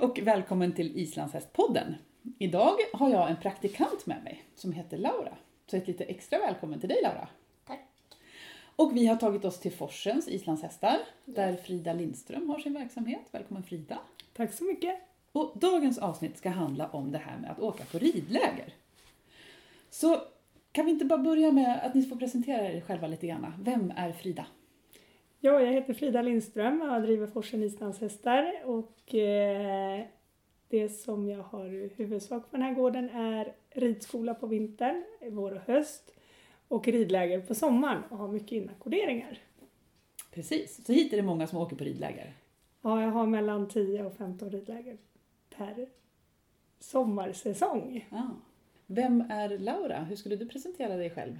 [0.00, 1.94] Hej och välkommen till Islandshästpodden.
[2.38, 5.36] Idag har jag en praktikant med mig som heter Laura.
[5.66, 7.28] Så ett lite extra välkommen till dig Laura.
[7.66, 7.80] Tack.
[8.76, 13.20] Och vi har tagit oss till Forsens islandshästar där Frida Lindström har sin verksamhet.
[13.30, 13.98] Välkommen Frida!
[14.36, 15.00] Tack så mycket.
[15.32, 18.74] Och dagens avsnitt ska handla om det här med att åka på ridläger.
[19.90, 20.22] Så
[20.72, 23.54] kan vi inte bara börja med att ni får presentera er själva lite grann.
[23.58, 24.46] Vem är Frida?
[25.42, 30.06] Ja, jag heter Frida Lindström och jag driver Forsen Islandshästar och eh,
[30.68, 35.60] det som jag har huvudsak på den här gården är ridskola på vintern, vår och
[35.60, 36.14] höst
[36.68, 39.38] och ridläger på sommaren och har mycket inackorderingar.
[40.30, 42.32] Precis, så hit är det många som åker på ridläger.
[42.82, 44.98] Ja, jag har mellan 10 och 15 ridläger
[45.56, 45.88] per
[46.78, 48.08] sommarsäsong.
[48.10, 48.30] Ja.
[48.86, 50.04] Vem är Laura?
[50.04, 51.38] Hur skulle du presentera dig själv?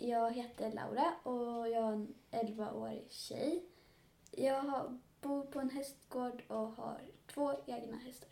[0.00, 3.62] Jag heter Laura och jag är en 11-årig tjej.
[4.30, 8.30] Jag bor på en hästgård och har två egna hästar.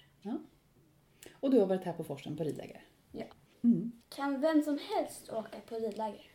[1.41, 2.85] Och du har varit här på Forsen på ridläger?
[3.13, 3.25] Ja.
[3.65, 3.93] Mm.
[4.09, 6.27] Kan vem som helst åka på ridläger?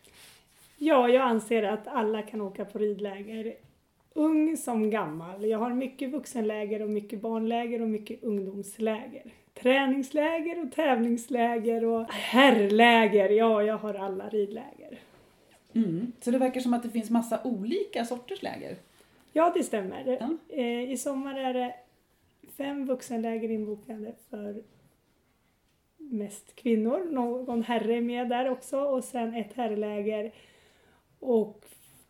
[0.77, 3.55] Ja, jag anser att alla kan åka på ridläger.
[4.13, 5.45] Ung som gammal.
[5.45, 9.33] Jag har mycket vuxenläger och mycket barnläger och mycket ungdomsläger.
[9.53, 13.29] Träningsläger och tävlingsläger och herrläger.
[13.29, 14.80] Ja, jag har alla ridläger.
[15.73, 16.11] Mm.
[16.21, 18.77] Så det verkar som att det finns massa olika sorters läger?
[19.33, 20.17] Ja, det stämmer.
[20.19, 20.55] Ja.
[20.57, 21.75] Eh, I sommar är det
[22.57, 24.63] fem vuxenläger inbokade för
[25.97, 27.11] mest kvinnor.
[27.11, 30.31] Någon herre är med där också och sen ett herrläger
[31.19, 31.65] och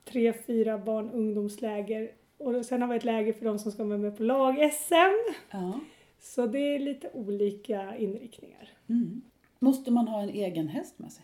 [0.06, 2.12] tre, fyra barn ungdomsläger.
[2.38, 5.36] Och sen har vi ett läger för de som ska vara med på lag-SM.
[5.52, 5.80] Ja.
[6.20, 8.70] Så det är lite olika inriktningar.
[8.90, 9.22] Mm.
[9.60, 11.24] Måste man ha en egen häst med sig?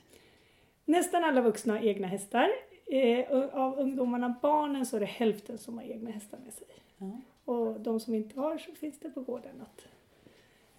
[0.87, 2.49] Nästan alla vuxna har egna hästar.
[2.85, 6.67] Eh, av ungdomarna, barnen, så är det hälften som har egna hästar med sig.
[6.97, 7.21] Ja.
[7.45, 9.85] Och de som inte har så finns det på gården att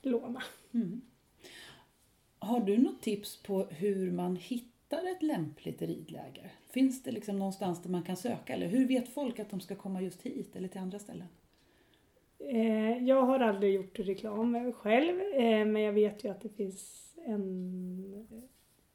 [0.02, 0.42] låna.
[0.74, 1.00] Mm.
[2.38, 6.52] Har du något tips på hur man hittar ett lämpligt ridläger?
[6.70, 8.52] Finns det liksom någonstans där man kan söka?
[8.52, 11.28] Eller hur vet folk att de ska komma just hit eller till andra ställen?
[12.38, 17.12] Eh, jag har aldrig gjort reklam själv, eh, men jag vet ju att det finns
[17.26, 18.28] en,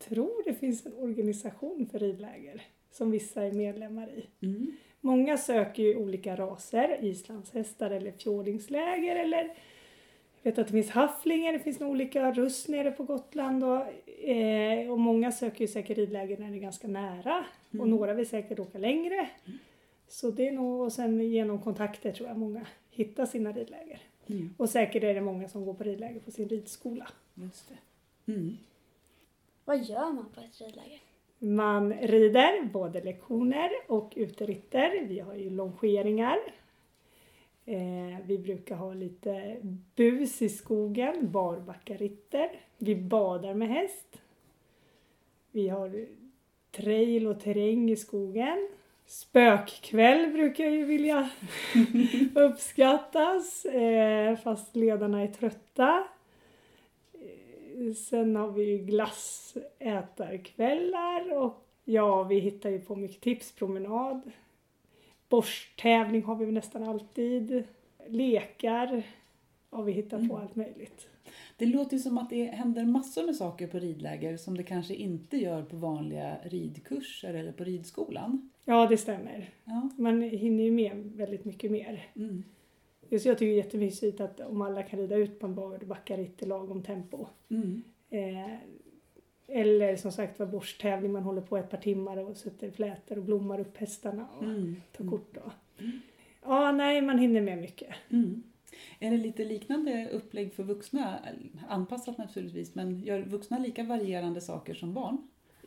[0.09, 4.45] tror det finns en organisation för ridläger som vissa är medlemmar i.
[4.45, 4.71] Mm.
[5.01, 9.55] Många söker ju olika raser, islandshästar eller fjordingsläger eller
[10.41, 14.09] jag vet att det finns hafflingar, det finns nog olika russ nere på Gotland och,
[14.29, 17.89] eh, och många söker ju säkert ridläger när det är ganska nära och Mm.
[17.89, 19.29] några vill säkert åka längre.
[20.07, 24.01] Så det är nog, och sen genom kontakter tror jag många hittar sina ridläger.
[24.27, 24.53] Mm.
[24.57, 27.07] Och säkert är det många som går på ridläger på sin ridskola.
[27.33, 27.77] Just det.
[29.65, 30.99] Vad gör man på ett ridläger?
[31.39, 35.05] Man rider både lektioner och uteritter.
[35.05, 36.37] Vi har ju longeringar.
[37.65, 39.57] Eh, vi brukar ha lite
[39.95, 42.49] bus i skogen, barbackaritter.
[42.77, 44.21] Vi badar med häst.
[45.51, 46.05] Vi har
[46.71, 48.69] trail och terräng i skogen.
[49.05, 51.29] Spökkväll brukar ju vilja
[52.35, 56.03] uppskattas, eh, fast ledarna är trötta.
[57.95, 64.31] Sen har vi ju glassätarkvällar och ja, vi hittar ju på mycket tipspromenad.
[65.29, 67.63] Borsttävling har vi nästan alltid.
[68.07, 69.03] Lekar.
[69.71, 70.35] Ja, vi hittar på Mm.
[70.35, 71.07] allt möjligt.
[71.57, 74.95] Det låter ju som att det händer massor med saker på ridläger som det kanske
[74.95, 78.49] inte gör på vanliga ridkurser eller på ridskolan.
[78.65, 79.49] Ja, det stämmer.
[79.65, 79.89] Ja.
[79.97, 82.07] Man hinner ju med väldigt mycket mer.
[82.15, 82.43] Mm.
[83.13, 86.41] Just jag tycker det är jättemysigt att om alla kan rida ut på en barbacaritt
[86.41, 87.25] i lagom tempo.
[87.49, 87.83] Mm.
[88.09, 88.53] Eh,
[89.47, 93.23] eller som sagt var borsttävling, man håller på ett par timmar och sätter flätor och
[93.23, 94.75] blommar upp hästarna och Mm.
[94.97, 95.33] tar kort.
[95.33, 95.41] Då.
[96.43, 97.89] Ja, nej, man hinner med mycket.
[98.09, 98.43] Mm.
[98.99, 101.19] Är det lite liknande upplägg för vuxna?
[101.69, 105.17] Anpassat naturligtvis, men gör vuxna lika varierande saker som barn?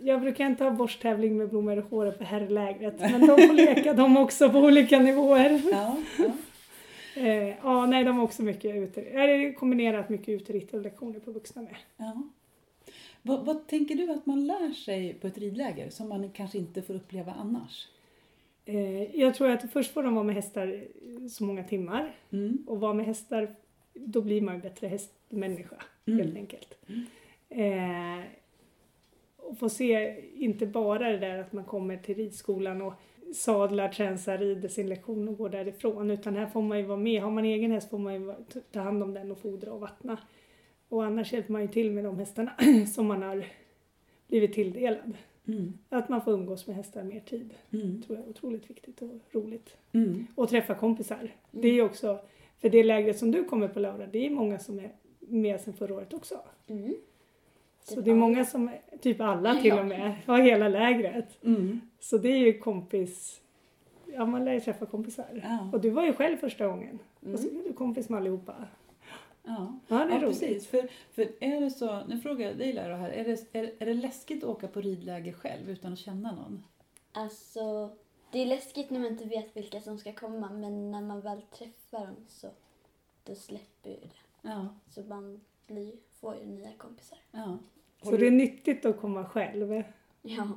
[0.01, 3.93] Jag brukar inte ha borsttävling med blommor i håret på herrlägret, men de får leka
[3.93, 5.63] de också på olika nivåer.
[5.73, 6.33] Ja, ja.
[7.17, 11.31] Eh, ja, nej, de har också mycket ute, är kombinerat mycket uteritt och lektioner på
[11.33, 11.77] vuxna med.
[11.97, 12.23] ja.
[13.23, 16.83] Vad, vad tänker du att man lär sig på ett ridläger som man kanske inte
[16.83, 17.89] får uppleva annars?
[18.65, 20.85] Eh, jag tror att först får de vara med hästar
[21.31, 22.65] så många timmar Mm.
[22.67, 23.55] och vara med hästar,
[23.95, 25.77] då blir man en bättre hästmänniska
[26.07, 26.21] Mm.
[26.21, 26.79] helt enkelt.
[27.49, 28.25] Eh,
[29.37, 32.95] och få se inte bara det där att man kommer till ridskolan och
[33.35, 36.11] sadlar, tränsar, rider sin lektion och går därifrån.
[36.11, 37.23] Utan här får man ju vara med.
[37.23, 38.35] Har man egen häst får man ju
[38.73, 40.19] ta- hand om den och fodra och vattna.
[40.89, 42.53] Och annars hjälper man ju till med de hästarna
[42.95, 43.45] som man har
[44.29, 45.13] blivit tilldelad.
[45.49, 45.73] Mm.
[45.89, 47.55] Att man får umgås med hästar mer tid.
[47.73, 48.03] Mm.
[48.03, 49.77] tror jag är otroligt viktigt och roligt.
[49.93, 50.27] Mm.
[50.35, 51.31] Och träffa kompisar.
[51.51, 52.19] Det är också
[52.61, 55.75] För det lägret som du kommer på Laura, det är många som är med sedan
[55.75, 56.41] förra året också.
[57.95, 59.81] Så det är många som, typ alla till Ja.
[59.81, 61.45] och med, har hela lägret.
[61.45, 61.81] Mm.
[62.01, 63.41] Så det är ju kompis,
[64.07, 65.41] ja man lär ju träffa kompisar.
[65.45, 65.71] Ja.
[65.73, 66.99] Och du var ju själv första gången.
[67.23, 67.35] Mm.
[67.35, 68.55] Och så blev du kompis med allihopa.
[69.45, 69.79] Ja.
[69.89, 70.41] Ja, det är Ja, roligt.
[70.41, 70.67] precis.
[70.67, 73.87] För, för är det så, nu frågar jag dig Laura här, är det, är, är
[73.87, 76.65] det läskigt att åka på ridläger själv utan att känna någon?
[77.13, 77.91] Alltså,
[78.31, 81.43] det är läskigt när man inte vet vilka som ska komma men när man väl
[81.43, 82.47] träffar dem så
[83.25, 84.11] då släpper ju det.
[84.49, 84.69] Ja.
[84.91, 87.19] Så man blir, får ju nya kompisar.
[87.31, 87.59] ja.
[88.03, 89.83] Så det är nyttigt att komma själv.
[90.23, 90.49] Ja.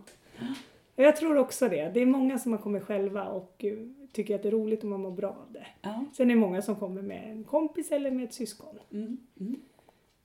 [0.96, 1.92] Och Jag tror också det.
[1.94, 3.78] Det är många som har kommit själva och eh,
[4.12, 5.68] tycker att det är roligt och man mår bra av det.
[5.82, 6.06] Ja.
[6.14, 8.80] Sen är det många som kommer med en kompis eller med ett syskon.
[8.92, 9.18] Mm.
[9.40, 9.62] Mm.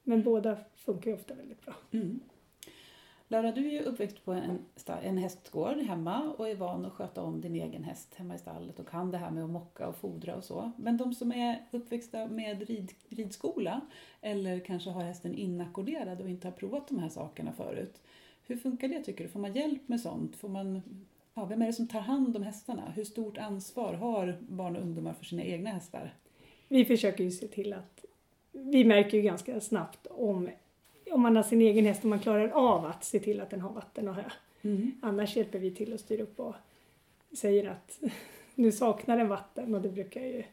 [0.02, 1.74] Men båda funkar ju ofta väldigt bra.
[1.90, 2.20] Mm.
[3.34, 4.58] Laura, du är ju uppväxt på en,
[5.02, 8.78] en hästgård hemma och är van att sköta om din egen häst hemma i stallet
[8.78, 10.70] och kan det här med att mocka och fodra och så.
[10.76, 13.80] Men de som är uppväxta med rid, ridskola
[14.20, 18.02] eller kanske har hästen inackorderad och inte har provat de här sakerna förut.
[18.46, 19.30] Hur funkar det tycker du?
[19.30, 20.36] Får man hjälp med sånt?
[20.36, 20.82] Får man,
[21.34, 22.92] ja, vem är det som tar hand om hästarna?
[22.96, 26.14] Hur stort ansvar har barn och ungdomar för sina egna hästar?
[26.68, 28.04] Vi försöker ju se till att
[28.52, 30.48] vi märker ju ganska snabbt om,
[31.10, 33.60] om man har sin egen häst och man klarar av att se till att den
[33.60, 34.24] har vatten och hö.
[34.62, 34.92] Mm.
[35.02, 36.54] Annars hjälper vi till att styra upp och
[37.38, 38.00] säger att
[38.54, 40.44] nu saknar den vatten och det brukar ju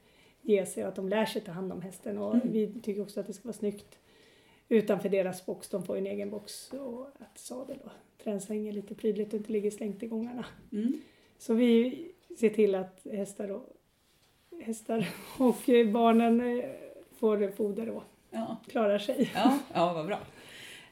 [0.42, 2.51] ge sig att de lär sig ta hand om hästen och Mm.
[2.51, 4.00] vi tycker också att det ska vara snyggt
[4.69, 5.69] utanför deras box.
[5.69, 7.92] De får en egen box och att sadel och
[8.24, 10.45] tränsvängen lite prydligt och inte ligger slängt i gångarna.
[10.71, 11.01] Mm.
[11.38, 12.07] Så vi
[12.39, 13.69] ser till att hästar och,
[14.62, 15.09] hästar
[15.39, 15.56] och
[15.94, 16.65] barnen eh,
[17.19, 18.03] får foder och
[18.33, 18.57] Ja.
[18.68, 19.31] klarar sig.
[19.36, 20.19] Ja, ja vad bra.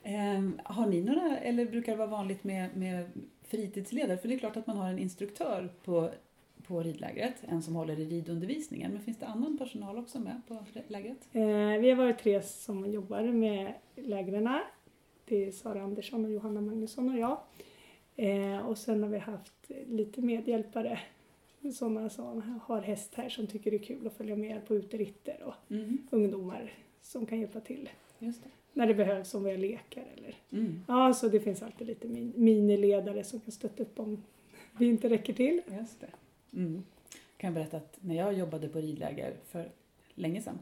[0.04, 3.10] Ehm, har ni några, eller brukar det vara vanligt med, med
[3.44, 4.18] fritidsledare?
[4.18, 6.10] För det är klart att man har en instruktör på,
[6.68, 8.92] på ridlägret, en som håller i ridundervisningen.
[8.92, 11.28] Men finns det annan personal också med på lägret?
[11.34, 14.50] Eh, vi har varit tre som jobbar med lägren.
[15.26, 17.38] Det är Sara Andersson och Johanna Magnusson och jag.
[18.16, 21.00] Eh, och sen har vi haft lite medhjälpare.
[21.74, 25.44] Sådana som har häst här som tycker det är kul att följa med på uteritter
[25.44, 28.50] och Mm, ungdomar som kan hjälpa till just det.
[28.74, 32.08] När det behövs om vi har lekar eller Mm, Ja, så det finns alltid lite
[32.08, 34.24] min- miniledare som kan stötta upp om
[34.78, 35.62] vi inte räcker till.
[35.80, 36.08] just det.
[36.58, 36.84] Mm.
[37.12, 39.70] Jag kan berätta att när jag jobbade på ridläger för
[40.16, 40.60] länge sedan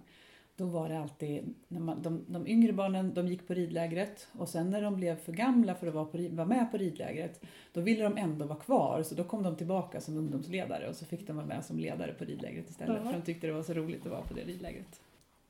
[0.56, 4.50] då var det alltid, när man, de, de yngre barnen de gick på ridlägret och
[4.50, 7.42] sen när de blev för gamla för att vara, på, vara med på ridlägret
[7.74, 11.06] då ville de ändå vara kvar så då kom de tillbaka som ungdomsledare och så
[11.06, 13.12] fick de vara med som ledare på ridlägret istället Ja.
[13.12, 15.01] för de tyckte det var så roligt att vara på det ridlägret.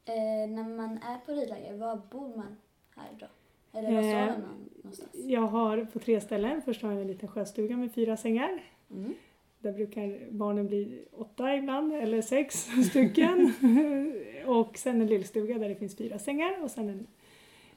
[0.07, 2.57] Eh, när man är på ridläger, var bor man
[2.95, 3.27] här då?
[3.79, 5.09] Eller var Eh, sover man någonstans?
[5.13, 6.61] Jag har på tre ställen.
[6.61, 8.63] Först har jag en liten sjöstuga med fyra sängar.
[8.91, 9.13] Mm.
[9.59, 13.53] Där brukar barnen bli åtta ibland, eller sex stycken.
[14.45, 17.07] och sen en lillstuga där det finns fyra sängar och sen en,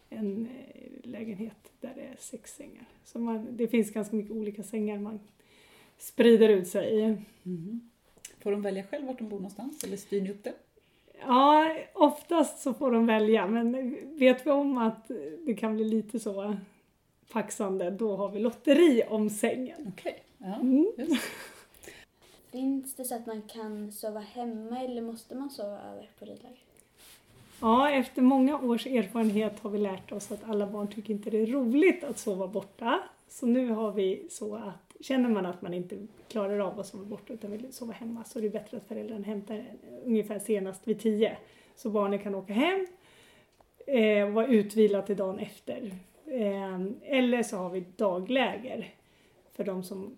[0.09, 2.85] en eh, lägenhet där det är sex sängar.
[3.05, 5.21] Så man, det finns ganska mycket olika sängar man
[5.99, 7.03] sprider ut sig i.
[7.45, 7.91] Mm.
[8.39, 10.55] Får de välja själv vart de bor någonstans eller styr ni upp det?
[11.27, 15.11] Ja, oftast så får de välja men vet vi om att
[15.47, 16.57] det kan bli lite så
[17.33, 19.93] paxande då har vi lotteri om sängen.
[19.97, 20.23] Okej.
[20.39, 20.87] Ja, Mm.
[22.53, 26.59] Finns det så att man kan sova hemma eller måste man sova över på ridläger?
[27.61, 31.39] Ja, efter många års erfarenhet har vi lärt oss att alla barn tycker inte det
[31.39, 33.01] är roligt att sova borta.
[33.29, 37.05] Så nu har vi så att känner man att man inte klarar av att sova
[37.05, 39.65] borta utan vill sova hemma så är det bättre att föräldrarna hämtar
[40.05, 41.39] ungefär senast vid tio.
[41.77, 42.87] Så barnen kan åka hem
[43.87, 45.95] eh, och vara utvilade till dagen efter.
[46.27, 48.95] Eh, eller så har vi dagläger
[49.53, 50.17] för de som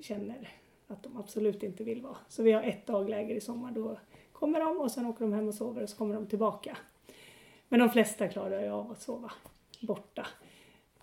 [0.00, 0.48] känner
[0.86, 2.16] att de absolut inte vill vara.
[2.28, 3.72] Så vi har ett dagläger i sommar.
[3.72, 3.98] Då
[4.32, 6.76] kommer de och sen åker de hem och sover och så kommer de tillbaka.
[7.68, 9.32] Men de flesta klarar ju av att sova
[9.80, 10.26] borta.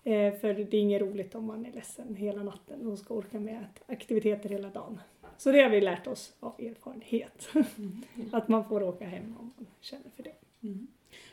[0.04, 3.40] Eh, för det är inget roligt om man är ledsen hela natten och ska orka
[3.40, 5.00] med aktiviteter hela dagen.
[5.36, 7.48] Så det har vi lärt oss av erfarenhet.
[8.32, 10.34] att man får åka hem om man känner för det.
[10.62, 10.86] Mm.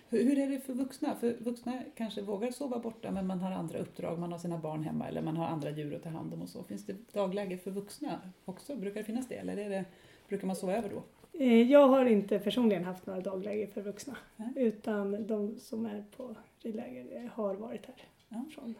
[0.09, 1.15] Hur, hur är det för vuxna?
[1.15, 4.83] För vuxna kanske vågar sova borta men man har andra uppdrag, man har sina barn
[4.83, 6.63] hemma eller man har andra djur att ta hand om och så.
[6.63, 8.75] Finns det dagläger för vuxna också?
[8.75, 9.85] Brukar det finnas det eller är det,
[10.27, 11.03] brukar man sova över då?
[11.39, 14.17] Eh, Jag har inte personligen haft några dagläger för vuxna.
[14.35, 14.49] Nej.
[14.55, 17.95] Utan de som är på ridläger har varit här.
[18.29, 18.45] Ja.
[18.55, 18.75] Från.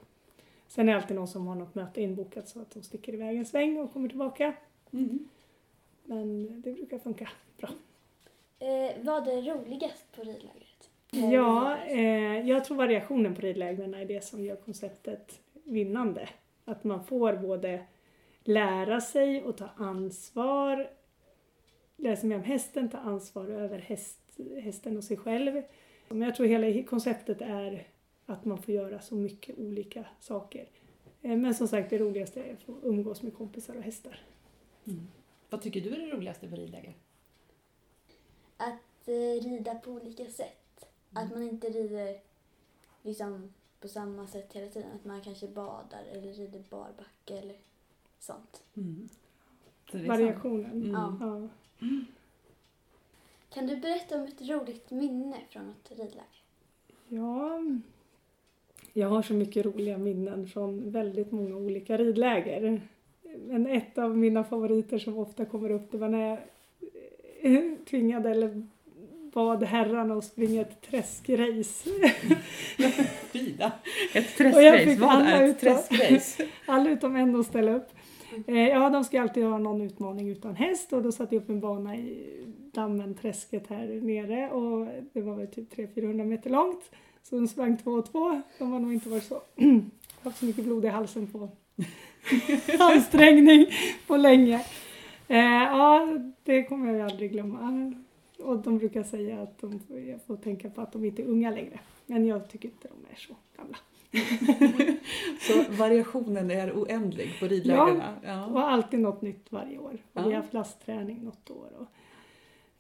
[0.68, 3.38] Sen är det alltid någon som har något möte inbokat så att de sticker iväg
[3.38, 4.54] en sväng och kommer tillbaka.
[4.92, 5.30] Mm.
[6.04, 7.70] Men det brukar funka bra.
[8.60, 10.89] Eh, vad är roligast på ridlägret?
[11.12, 16.30] Ja, eh, jag tror variationen på ridlägren är det som gör konceptet vinnande.
[16.66, 17.86] Att man får både
[18.44, 20.89] lära sig och ta ansvar
[21.98, 24.20] lära sig mer om hästen, ta ansvar över häst,
[24.63, 25.62] hästen och sig själv.
[26.10, 27.88] Men jag tror hela konceptet är
[28.28, 30.70] att man får göra så mycket olika saker.
[31.22, 34.22] Eh, Men som sagt, det roligaste är att få umgås med kompisar och hästar.
[34.86, 35.08] Mm.
[35.50, 36.96] Vad tycker du är det roligaste på ridläger?
[38.58, 40.86] Att eh, rida på olika sätt.
[41.14, 42.20] Att man inte rider
[43.02, 44.92] liksom på samma sätt hela tiden.
[44.96, 47.56] Att man kanske badar eller rider barbacke eller
[48.20, 48.64] sånt.
[48.78, 49.10] Mm.
[49.92, 50.72] Så Variationen.
[50.72, 50.92] Mm.
[50.92, 51.18] Ja.
[51.20, 51.50] Ja.
[53.50, 56.44] Kan du berätta om ett roligt minne från ett ridläger?
[57.08, 57.60] Ja,
[58.98, 62.82] jag har så mycket roliga minnen från väldigt många olika ridläger.
[63.48, 66.38] Men ett av mina favoriter som ofta kommer upp det var när jag
[67.42, 68.68] eh, tvingade eller
[69.34, 71.89] bad herrarna att springa ett träskrace.
[73.32, 73.72] Frida,
[74.13, 74.98] ett träskrace.
[75.00, 76.48] Vad alla är ett utom- träskrace?
[76.66, 77.89] Alla utom en att ställa upp.
[78.48, 81.50] Eh, ja, de ska alltid ha någon utmaning utan häst och då satte jag upp
[81.50, 82.27] en bana i
[82.74, 86.92] dammen, träsket här nere och det var väl typ 300-400 meter långt.
[87.30, 88.42] Så de sprang två och två.
[88.60, 89.42] De har nog inte varit så,
[90.24, 91.50] haft så mycket blod i halsen på
[92.80, 93.66] ansträngning
[94.08, 94.66] på länge.
[95.28, 96.08] Eh, ja,
[96.44, 97.94] det kommer jag aldrig glömma.
[98.40, 99.80] Och de brukar säga att de,
[100.10, 101.80] jag får tänka på att de inte är unga längre.
[102.06, 103.78] Men jag tycker inte de är så gamla.
[105.40, 108.14] Så variationen är oändlig på ridlägerna?
[108.24, 108.46] Ja.
[108.46, 109.94] Och alltid något nytt varje år.
[109.94, 110.22] Och Ja.
[110.22, 111.70] Vi har haft lastträning något år.
[111.78, 111.88] Och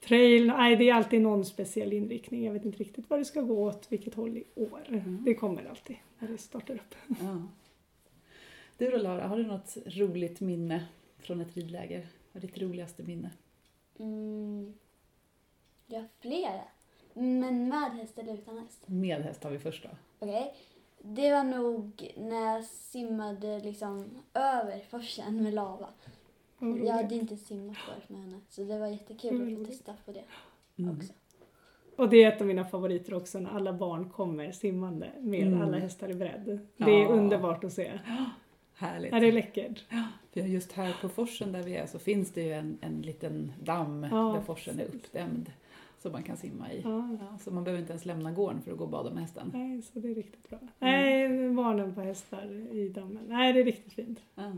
[0.07, 2.45] trail, nej det är alltid någon speciell inriktning.
[2.45, 4.81] Jag vet inte riktigt vad det ska gå åt, vilket håll i år.
[4.87, 5.23] Mm.
[5.25, 6.95] Det kommer alltid när det startar upp.
[7.07, 7.41] Ja.
[8.77, 10.85] Du då Lara, har du något roligt minne
[11.19, 12.07] från ett ridläger?
[12.31, 13.31] Vad är ditt roligaste minne?
[13.99, 14.73] Mm.
[15.87, 16.61] Ja, flera.
[17.13, 18.83] Men med häst eller utan häst?
[18.85, 19.89] Med häst har vi först då.
[20.19, 20.53] Okej.
[21.01, 25.89] Det var nog när jag simmade liksom över forsen med lava.
[26.59, 28.39] Jag hade inte simmat förut med henne.
[28.49, 30.23] Så det var jättekul Mm, att få testa på det
[30.83, 30.97] Mm.
[30.97, 31.13] också.
[31.95, 35.61] Och det är ett av mina favoriter också när alla barn kommer simmande med Mm.
[35.61, 36.59] alla hästar i bredd.
[36.77, 37.03] Det Ja.
[37.03, 37.91] är underbart att se.
[38.75, 39.11] Härligt.
[39.11, 39.83] Ja, det är läckert.
[40.33, 43.51] För just här på forsen där vi är så finns det ju en, en liten
[43.63, 45.51] damm Ja, där forsen är uppdämd
[45.99, 46.81] som man kan simma i.
[46.81, 47.17] Ja.
[47.21, 49.51] Ja, så man behöver inte ens lämna gården för att gå och bada med hästen.
[49.53, 50.59] Nej, så det är riktigt bra.
[50.79, 53.23] Nej, barnen på hästar i dammen.
[53.27, 54.19] Nej, det är riktigt fint.
[54.35, 54.51] Ja.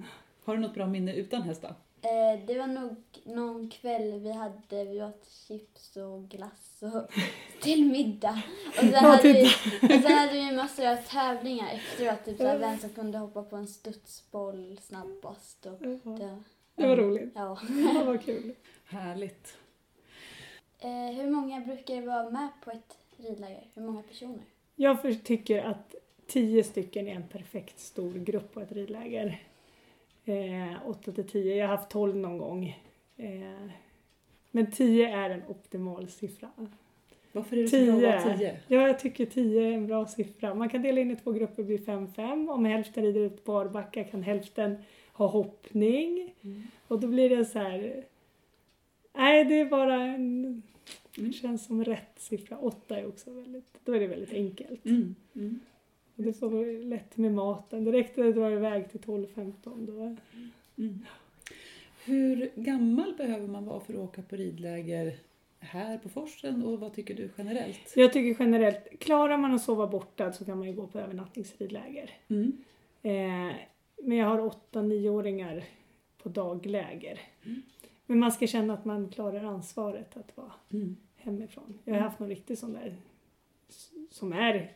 [0.44, 1.68] Har du något bra minne utan häst då?
[2.02, 7.12] Eh, det var nog någon kväll vi hade, vi åt chips och glass och
[7.62, 8.42] till middag.
[8.68, 9.46] Och sen, Ja, hade, vi,
[9.82, 12.26] och sen hade vi massor av tävlingar efteråt.
[12.26, 15.66] Typ såhär, vem som kunde hoppa på en studsboll snabbast.
[15.66, 16.38] Och Ja, det,
[16.76, 17.32] Det var roligt.
[17.36, 17.60] ja.
[17.94, 18.56] Ja, vad kul.
[18.86, 19.58] Härligt.
[20.80, 23.68] Eh, hur många brukar det vara med på ett ridläger?
[23.74, 24.44] Hur många personer?
[24.76, 25.96] Jag tycker att
[26.28, 29.44] tio stycken är en perfekt stor grupp på ett ridläger.
[30.30, 31.56] Eh, åtta till tio.
[31.56, 32.78] Jag har haft tolv någon gång.
[33.18, 33.70] Eh,
[34.52, 36.50] men tio är en optimal siffra.
[37.32, 38.50] Varför är det så bra att vara Tio.
[38.50, 38.60] tio?
[38.68, 40.54] Ja, jag tycker tio är en bra siffra.
[40.54, 42.50] Man kan dela in i två grupper, blir fem fem.
[42.50, 44.78] Om hälften rider ut barbacka kan hälften
[45.14, 46.34] ha hoppning.
[46.42, 46.64] Mm.
[46.88, 48.04] Och då blir det så här...
[49.14, 50.62] Nej, det är bara en...
[51.16, 51.34] Det Mm.
[51.34, 52.58] känns som rätt siffra.
[52.58, 53.80] Åtta är också väldigt...
[53.86, 54.86] Då är det väldigt enkelt.
[54.86, 55.16] Mm.
[55.36, 55.60] Mm.
[56.20, 57.84] Och det får vara lätt med maten.
[57.84, 60.16] Direkt när det drar iväg till 12-15 då...
[60.84, 61.06] Mm.
[62.06, 65.20] Hur gammal behöver man vara för att åka på ridläger
[65.60, 67.94] här på forsen och vad tycker du generellt?
[67.96, 72.12] Jag tycker generellt, klarar man att sova borta så kan man ju gå på övernattningsridläger.
[72.28, 72.58] Mm.
[73.02, 73.56] Eh,
[74.04, 74.40] men jag har
[74.72, 75.64] 8-9-åringar
[76.24, 77.20] på dagläger.
[78.06, 80.96] Men man ska känna att man klarar ansvaret att vara Mm.
[81.16, 81.80] hemifrån.
[81.84, 82.96] Jag har haft någon riktig sån där
[84.12, 84.74] som är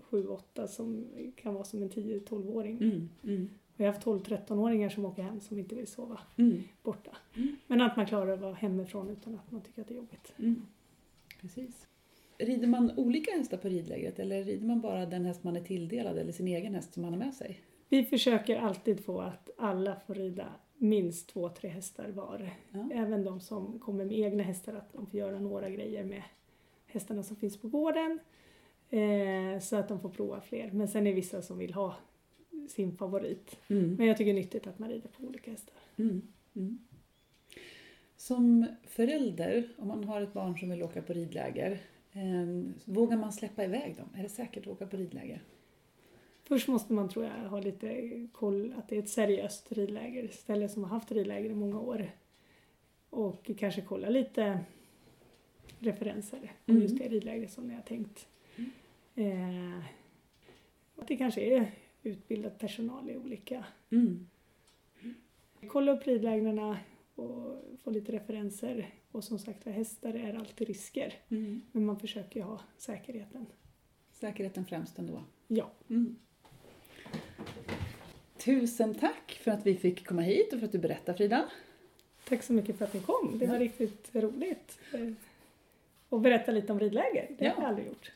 [0.00, 2.76] 7-8 som kan vara som en 10-12-åring.
[2.76, 3.08] Mm.
[3.24, 3.50] Mm.
[3.76, 6.62] Jag har haft 12-13-åringar som åker hem som inte vill sova Mm.
[6.82, 7.16] borta.
[7.36, 7.56] Mm.
[7.66, 10.32] Men att man klarar att vara hemifrån utan att man tycker att det är jobbigt.
[10.38, 10.62] Mm.
[11.40, 11.86] Precis.
[12.38, 16.18] Rider man olika hästar på ridlägret eller rider man bara den häst man är tilldelad
[16.18, 17.60] eller sin egen häst som man har med sig?
[17.88, 22.50] Vi försöker alltid få att alla får rida minst två, tre hästar var.
[22.70, 22.88] Ja.
[22.92, 26.22] Även de som kommer med egna hästar, att de får göra några grejer med
[26.86, 28.18] hästarna som finns på gården.
[28.90, 30.70] Eh, så att de får prova fler.
[30.72, 31.96] Men sen är det vissa som vill ha
[32.68, 33.56] sin favorit.
[33.68, 33.94] Mm.
[33.94, 35.74] Men jag tycker det är nyttigt att man rider på olika hästar.
[35.96, 36.22] Mm.
[36.56, 36.78] Mm.
[38.16, 41.78] Som förälder, om man har ett barn som vill åka på ridläger,
[42.12, 44.08] eh, vågar man släppa iväg dem?
[44.16, 45.42] Är det säkert att åka på ridläger?
[46.44, 50.68] Först måste man tror jag ha lite koll att det är ett seriöst ridläger, ställe
[50.68, 52.10] som har haft ridläger i många år.
[53.10, 54.60] Och kanske kolla lite
[55.78, 56.82] referenser om Mm.
[56.82, 58.27] just det ridlägret som ni har tänkt.
[59.18, 59.72] Mm.
[59.72, 59.84] Eh,
[60.96, 61.70] att det kanske är
[62.02, 63.64] utbildad personal i olika.
[63.90, 64.26] Mm.
[65.68, 66.58] Kolla upp ridlägren
[67.14, 68.90] och få lite referenser.
[69.12, 71.14] Och som sagt hästar är alltid risker.
[71.28, 71.60] Mm.
[71.72, 73.46] Men man försöker ju ha säkerheten.
[74.12, 75.24] Säkerheten främst ändå.
[75.48, 76.16] Ja, Mm.
[78.38, 81.48] Tusen tack för att vi fick komma hit och för att du berättade Frida.
[82.28, 83.38] tack så mycket för att ni kom.
[83.38, 83.60] Det var Ja.
[83.60, 84.78] riktigt roligt.
[84.94, 85.12] Eh,
[86.08, 87.60] Och berätta lite om ridläger, det har Ja.
[87.62, 88.12] jag aldrig gjort.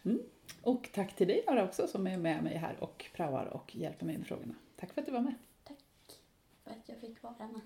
[0.62, 4.06] Och tack till dig Lara också som är med mig här och praoar och hjälper
[4.06, 4.54] mig med frågorna.
[4.76, 5.35] Tack för att du var med.
[5.64, 5.76] Tack
[6.64, 7.61] För att jag fick vara med.